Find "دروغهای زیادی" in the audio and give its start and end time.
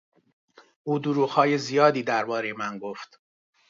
0.99-2.03